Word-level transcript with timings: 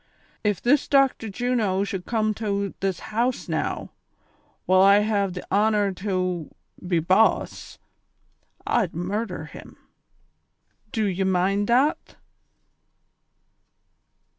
Ef 0.43 0.59
this 0.63 0.87
Doclitor 0.87 1.31
Juno 1.31 1.83
should 1.83 2.07
com 2.07 2.33
tow 2.33 2.71
tliis 2.81 3.01
liouse 3.01 3.47
now, 3.47 3.91
while 4.65 4.81
I 4.81 5.01
have 5.01 5.33
the 5.33 5.45
honor 5.51 5.93
tow 5.93 6.49
be 6.87 6.97
boss, 6.97 7.77
I'd 8.65 8.93
murhder 8.95 9.45
him. 9.47 9.77
Do 10.91 11.05
ye 11.05 11.23
mind 11.23 11.67
that!' 11.67 12.15